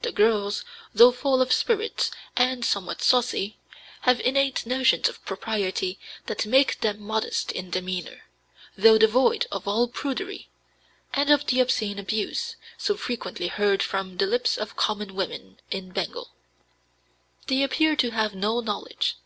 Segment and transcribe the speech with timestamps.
[0.00, 0.64] The girls,
[0.94, 3.58] though full of spirits and somewhat saucy,
[4.00, 8.22] have innate notions of propriety that make them modest in demeanor,
[8.78, 10.48] though devoid of all prudery,
[11.12, 15.90] and of the obscene abuse, so frequently heard from the lips of common women in
[15.92, 16.30] Bengal,
[17.46, 19.16] they appear to have no knowledge.